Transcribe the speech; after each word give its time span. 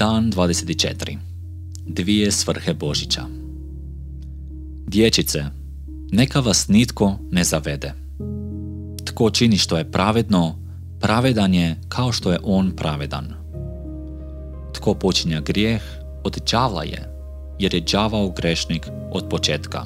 Dan 0.00 0.32
24. 0.32 1.16
Dvije 1.86 2.30
svrhe 2.30 2.74
Božića. 2.74 3.22
Dječice, 4.86 5.44
neka 6.12 6.40
vas 6.40 6.68
nitko 6.68 7.18
ne 7.30 7.44
zavede. 7.44 7.92
Tko 9.04 9.30
čini 9.30 9.58
što 9.58 9.78
je 9.78 9.92
pravedno, 9.92 10.58
pravedan 11.00 11.54
je 11.54 11.80
kao 11.88 12.12
što 12.12 12.32
je 12.32 12.38
on 12.42 12.70
pravedan. 12.76 13.34
Tko 14.74 14.94
počinja 14.94 15.40
grijeh, 15.40 15.82
od 16.24 16.38
đavla 16.50 16.84
je, 16.84 17.08
jer 17.58 17.74
je 17.74 17.84
đavao 17.92 18.30
grešnik 18.36 18.88
od 19.12 19.28
početka. 19.30 19.84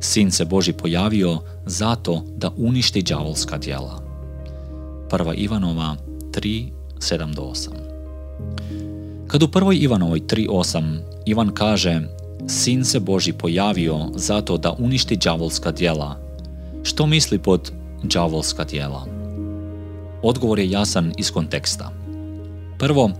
Sin 0.00 0.30
se 0.30 0.44
Boži 0.44 0.72
pojavio 0.72 1.38
zato 1.64 2.24
da 2.36 2.50
uništi 2.56 3.02
đavolska 3.02 3.58
djela. 3.58 4.02
Prva 5.10 5.34
Ivanova 5.34 5.96
3, 6.32 6.70
7 6.98 7.34
8 7.34 7.86
kad 9.36 9.42
u 9.42 9.48
prvoj 9.48 9.76
Ivanovoj 9.80 10.20
3.8 10.20 10.98
Ivan 11.26 11.50
kaže 11.54 12.00
Sin 12.48 12.84
se 12.84 13.00
Boži 13.00 13.32
pojavio 13.32 13.98
zato 14.14 14.56
da 14.56 14.76
uništi 14.78 15.16
đavolska 15.16 15.72
djela. 15.72 16.16
Što 16.82 17.06
misli 17.06 17.38
pod 17.38 17.72
đavolska 18.02 18.64
djela? 18.64 19.06
Odgovor 20.22 20.58
je 20.58 20.70
jasan 20.70 21.12
iz 21.18 21.30
konteksta. 21.30 21.90
Prvo, 22.78 23.10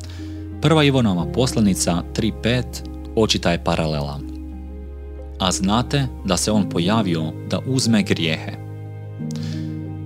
prva 0.62 0.84
Ivanova 0.84 1.32
poslanica 1.32 2.02
3.5 2.14 2.62
očita 3.16 3.52
je 3.52 3.64
paralela. 3.64 4.20
A 5.38 5.52
znate 5.52 6.06
da 6.24 6.36
se 6.36 6.50
on 6.50 6.68
pojavio 6.68 7.32
da 7.50 7.60
uzme 7.66 8.02
grijehe. 8.02 8.52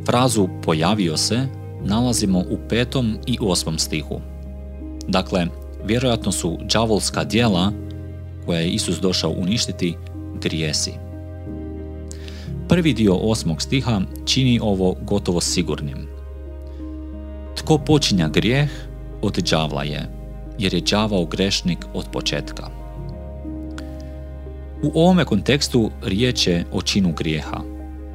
Frazu 0.06 0.48
pojavio 0.62 1.16
se 1.16 1.46
nalazimo 1.84 2.38
u 2.38 2.58
petom 2.68 3.18
i 3.26 3.38
osmom 3.40 3.78
stihu. 3.78 4.20
Dakle, 5.08 5.46
vjerojatno 5.84 6.32
su 6.32 6.58
đavolska 6.72 7.24
djela 7.24 7.72
koja 8.46 8.60
je 8.60 8.68
Isus 8.68 9.00
došao 9.00 9.30
uništiti 9.30 9.96
grijesi. 10.42 10.92
Prvi 12.68 12.92
dio 12.92 13.14
osmog 13.14 13.62
stiha 13.62 14.00
čini 14.26 14.60
ovo 14.62 14.96
gotovo 15.02 15.40
sigurnim. 15.40 16.08
Tko 17.56 17.78
počinja 17.78 18.28
grijeh, 18.28 18.70
od 19.22 19.38
đavla 19.50 19.82
je, 19.82 20.08
jer 20.58 20.74
je 20.74 20.80
đavao 20.80 21.24
grešnik 21.24 21.78
od 21.94 22.04
početka. 22.12 22.70
U 24.82 24.90
ovome 24.94 25.24
kontekstu 25.24 25.90
riječ 26.02 26.46
je 26.46 26.64
o 26.72 26.82
činu 26.82 27.12
grijeha, 27.12 27.60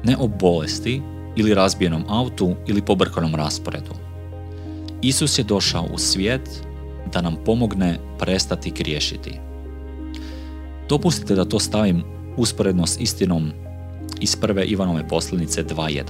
ne 0.04 0.16
o 0.16 0.28
bolesti 0.28 1.02
ili 1.36 1.54
razbijenom 1.54 2.04
autu 2.08 2.54
ili 2.66 2.82
pobrkanom 2.82 3.34
rasporedu. 3.34 3.92
Isus 5.02 5.38
je 5.38 5.44
došao 5.44 5.84
u 5.94 5.98
svijet 5.98 6.65
da 7.12 7.20
nam 7.20 7.36
pomogne 7.44 7.98
prestati 8.18 8.70
griješiti. 8.70 9.38
Dopustite 10.88 11.34
da 11.34 11.44
to 11.44 11.58
stavim 11.58 12.02
usporedno 12.36 12.86
s 12.86 13.00
istinom 13.00 13.50
iz 14.20 14.36
prve 14.36 14.64
Ivanove 14.64 15.08
poslanice 15.08 15.64
2.1. 15.64 16.02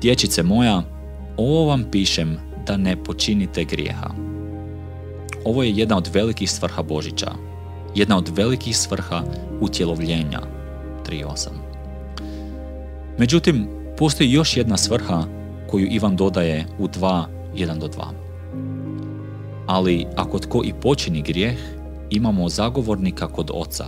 Dječice 0.00 0.42
moja, 0.42 0.82
ovo 1.36 1.66
vam 1.66 1.84
pišem 1.90 2.36
da 2.66 2.76
ne 2.76 3.04
počinite 3.04 3.64
grijeha. 3.64 4.10
Ovo 5.44 5.62
je 5.62 5.72
jedna 5.76 5.96
od 5.96 6.10
velikih 6.14 6.50
svrha 6.50 6.82
Božića, 6.82 7.30
jedna 7.94 8.18
od 8.18 8.30
velikih 8.36 8.76
svrha 8.76 9.22
utjelovljenja 9.60 10.40
3.8. 11.06 11.48
Međutim, 13.18 13.68
postoji 13.98 14.32
još 14.32 14.56
jedna 14.56 14.76
svrha 14.76 15.24
koju 15.70 15.86
Ivan 15.90 16.16
dodaje 16.16 16.66
u 16.78 16.88
2.1 16.88 17.78
do 17.78 17.86
2. 17.88 18.25
Ali 19.66 20.06
ako 20.16 20.38
tko 20.38 20.62
i 20.64 20.72
počini 20.82 21.22
grijeh, 21.22 21.58
imamo 22.10 22.48
zagovornika 22.48 23.28
kod 23.28 23.50
Oca, 23.54 23.86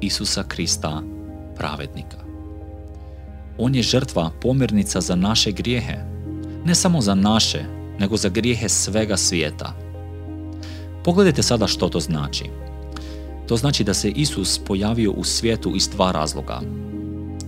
Isusa 0.00 0.42
Krista, 0.42 1.02
pravednika. 1.56 2.16
On 3.58 3.74
je 3.74 3.82
žrtva 3.82 4.30
pomirnica 4.40 5.00
za 5.00 5.16
naše 5.16 5.52
grijehe, 5.52 5.96
ne 6.64 6.74
samo 6.74 7.00
za 7.00 7.14
naše, 7.14 7.64
nego 7.98 8.16
za 8.16 8.28
grijehe 8.28 8.68
svega 8.68 9.16
svijeta. 9.16 9.72
Pogledajte 11.04 11.42
sada 11.42 11.66
što 11.66 11.88
to 11.88 12.00
znači. 12.00 12.44
To 13.46 13.56
znači 13.56 13.84
da 13.84 13.94
se 13.94 14.10
Isus 14.10 14.58
pojavio 14.58 15.12
u 15.12 15.24
svijetu 15.24 15.72
iz 15.76 15.88
dva 15.88 16.12
razloga. 16.12 16.60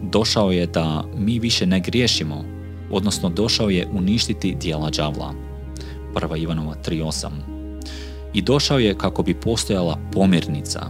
Došao 0.02 0.52
je 0.52 0.66
da 0.66 1.04
mi 1.16 1.38
više 1.38 1.66
ne 1.66 1.80
griješimo, 1.80 2.44
odnosno 2.90 3.28
došao 3.28 3.70
je 3.70 3.88
uništiti 3.92 4.54
dijela 4.54 4.90
đavla. 4.90 5.34
1. 6.14 6.42
Ivanova 6.42 6.74
3.8 6.86 7.49
i 8.34 8.42
došao 8.42 8.78
je 8.78 8.98
kako 8.98 9.22
bi 9.22 9.40
postojala 9.40 9.98
pomirnica. 10.12 10.80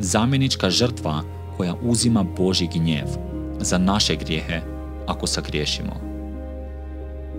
Zamjenička 0.00 0.70
žrtva 0.70 1.22
koja 1.56 1.74
uzima 1.82 2.24
Boži 2.36 2.68
gnjev 2.74 3.06
za 3.60 3.78
naše 3.78 4.16
grijehe 4.16 4.60
ako 5.06 5.26
sagriješimo. 5.26 5.92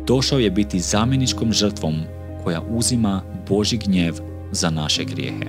Došao 0.07 0.39
je 0.39 0.51
biti 0.51 0.79
zamjeničkom 0.79 1.53
žrtvom 1.53 1.95
koja 2.43 2.61
uzima 2.69 3.21
Boži 3.49 3.77
gnjev 3.77 4.13
za 4.51 4.69
naše 4.69 5.03
grijehe. 5.03 5.45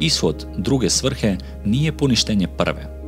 Ishod 0.00 0.46
druge 0.56 0.90
svrhe 0.90 1.36
nije 1.64 1.92
poništenje 1.92 2.46
prve. 2.46 3.00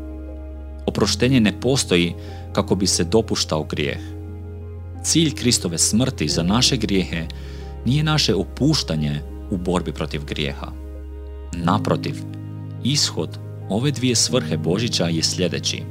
Oproštenje 0.87 1.41
ne 1.41 1.61
postoji 1.61 2.15
kako 2.53 2.75
bi 2.75 2.87
se 2.87 3.05
dopuštao 3.05 3.65
grijeh. 3.65 4.01
Cilj 5.03 5.35
Kristove 5.35 5.79
smrti 5.79 6.29
za 6.29 6.43
naše 6.43 6.77
grijehe 6.77 7.27
nije 7.85 8.05
naše 8.05 8.35
opuštanje 8.35 9.21
u 9.51 9.57
borbi 9.57 9.93
protiv 9.93 10.25
grijeha. 10.25 10.67
Naprotiv, 11.53 12.15
ishod 12.85 13.39
ove 13.69 13.91
dvije 13.91 14.17
svrhe 14.17 14.57
Božića 14.57 15.05
je 15.05 15.23
sljedeći. 15.23 15.83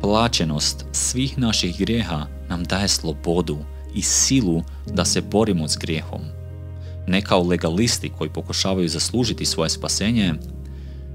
Plaćenost 0.00 0.86
svih 0.92 1.38
naših 1.38 1.78
grijeha 1.78 2.26
nam 2.48 2.64
daje 2.64 2.88
slobodu 2.88 3.58
i 3.94 4.02
silu 4.02 4.62
da 4.86 5.04
se 5.04 5.20
borimo 5.20 5.68
s 5.68 5.76
grijehom. 5.76 6.20
Ne 7.06 7.22
kao 7.22 7.42
legalisti 7.42 8.10
koji 8.18 8.30
pokušavaju 8.30 8.88
zaslužiti 8.88 9.44
svoje 9.44 9.70
spasenje, 9.70 10.34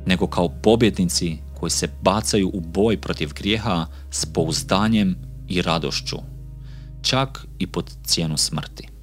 nego 0.05 0.27
kao 0.27 0.49
pobjednici 0.49 1.37
koji 1.59 1.69
se 1.69 1.89
bacaju 2.01 2.51
u 2.53 2.59
boj 2.59 3.01
protiv 3.01 3.33
grijeha 3.33 3.87
s 4.11 4.25
pouzdanjem 4.25 5.15
i 5.47 5.61
radošću, 5.61 6.17
čak 7.01 7.45
i 7.59 7.67
pod 7.67 7.91
cijenu 8.03 8.37
smrti. 8.37 8.94